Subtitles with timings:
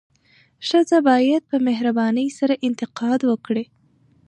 [0.67, 3.65] ښځه باید په مهربانۍ سره انتقاد وکړي.